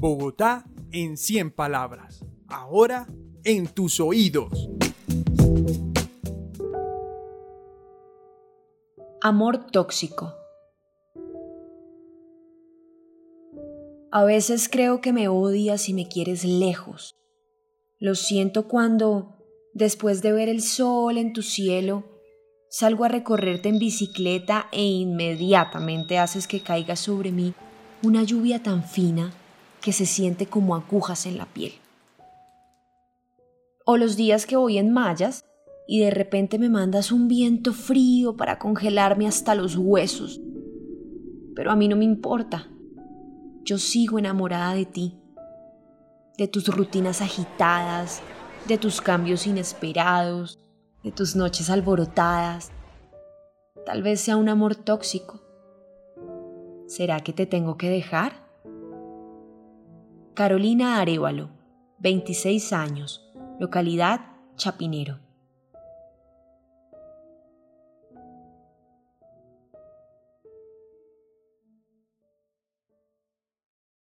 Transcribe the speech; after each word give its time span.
Bogotá 0.00 0.64
en 0.92 1.18
100 1.18 1.50
palabras. 1.50 2.24
Ahora 2.48 3.06
en 3.44 3.66
tus 3.66 4.00
oídos. 4.00 4.70
Amor 9.20 9.66
tóxico. 9.66 10.32
A 14.10 14.24
veces 14.24 14.70
creo 14.70 15.02
que 15.02 15.12
me 15.12 15.28
odias 15.28 15.90
y 15.90 15.92
me 15.92 16.08
quieres 16.08 16.46
lejos. 16.46 17.14
Lo 17.98 18.14
siento 18.14 18.68
cuando, 18.68 19.36
después 19.74 20.22
de 20.22 20.32
ver 20.32 20.48
el 20.48 20.62
sol 20.62 21.18
en 21.18 21.34
tu 21.34 21.42
cielo, 21.42 22.04
salgo 22.70 23.04
a 23.04 23.08
recorrerte 23.08 23.68
en 23.68 23.78
bicicleta 23.78 24.66
e 24.72 24.82
inmediatamente 24.82 26.16
haces 26.16 26.46
que 26.46 26.60
caiga 26.60 26.96
sobre 26.96 27.32
mí 27.32 27.52
una 28.02 28.22
lluvia 28.22 28.62
tan 28.62 28.82
fina 28.82 29.34
que 29.80 29.92
se 29.92 30.06
siente 30.06 30.46
como 30.46 30.74
agujas 30.74 31.26
en 31.26 31.38
la 31.38 31.46
piel. 31.46 31.72
O 33.84 33.96
los 33.96 34.16
días 34.16 34.46
que 34.46 34.56
voy 34.56 34.78
en 34.78 34.92
mallas 34.92 35.44
y 35.88 36.00
de 36.00 36.10
repente 36.10 36.58
me 36.58 36.68
mandas 36.68 37.10
un 37.10 37.26
viento 37.26 37.72
frío 37.72 38.36
para 38.36 38.58
congelarme 38.58 39.26
hasta 39.26 39.54
los 39.54 39.76
huesos. 39.76 40.40
Pero 41.56 41.72
a 41.72 41.76
mí 41.76 41.88
no 41.88 41.96
me 41.96 42.04
importa. 42.04 42.68
Yo 43.64 43.78
sigo 43.78 44.18
enamorada 44.18 44.74
de 44.74 44.86
ti, 44.86 45.18
de 46.38 46.46
tus 46.46 46.68
rutinas 46.68 47.20
agitadas, 47.20 48.22
de 48.68 48.78
tus 48.78 49.00
cambios 49.00 49.46
inesperados, 49.46 50.60
de 51.02 51.12
tus 51.12 51.34
noches 51.34 51.70
alborotadas. 51.70 52.70
Tal 53.84 54.02
vez 54.02 54.20
sea 54.20 54.36
un 54.36 54.48
amor 54.48 54.76
tóxico. 54.76 55.42
¿Será 56.86 57.20
que 57.20 57.32
te 57.32 57.46
tengo 57.46 57.76
que 57.76 57.88
dejar? 57.88 58.49
Carolina 60.40 61.02
Arevalo, 61.02 61.50
26 61.98 62.72
años, 62.72 63.30
localidad 63.58 64.20
Chapinero. 64.56 65.18